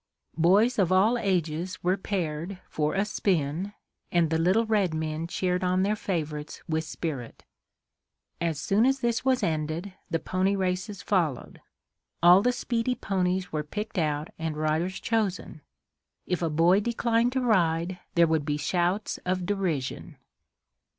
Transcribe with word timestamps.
Boys 0.39 0.79
of 0.79 0.91
all 0.91 1.15
ages 1.15 1.83
were 1.83 1.95
paired 1.95 2.59
for 2.67 2.95
a 2.95 3.05
"spin," 3.05 3.71
and 4.11 4.31
the 4.31 4.39
little 4.39 4.65
red 4.65 4.95
men 4.95 5.27
cheered 5.27 5.63
on 5.63 5.83
their 5.83 5.95
favorites 5.95 6.59
with 6.67 6.83
spirit. 6.83 7.45
As 8.41 8.59
soon 8.59 8.87
as 8.87 9.01
this 9.01 9.23
was 9.23 9.43
ended, 9.43 9.93
the 10.09 10.17
pony 10.17 10.55
races 10.55 11.03
followed. 11.03 11.61
All 12.23 12.41
the 12.41 12.51
speedy 12.51 12.95
ponies 12.95 13.51
were 13.51 13.61
picked 13.61 13.99
out 13.99 14.29
and 14.39 14.57
riders 14.57 14.99
chosen. 14.99 15.61
If 16.25 16.41
a 16.41 16.49
boy 16.49 16.79
declined 16.79 17.31
to 17.33 17.41
ride, 17.41 17.99
there 18.15 18.25
would 18.25 18.43
be 18.43 18.57
shouts 18.57 19.19
of 19.23 19.45
derision. 19.45 20.17